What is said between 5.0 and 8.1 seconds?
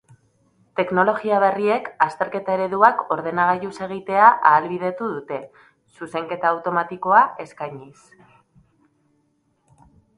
dute, zuzenketa automatikoa eskainiz.